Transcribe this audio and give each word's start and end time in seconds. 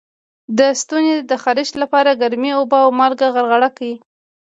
د 0.57 0.59
ستوني 0.81 1.13
د 1.29 1.31
خارش 1.43 1.69
لپاره 1.81 2.17
ګرمې 2.21 2.51
اوبه 2.57 2.77
او 2.85 2.89
مالګه 2.99 3.27
غرغره 3.35 3.69
کړئ 3.77 3.93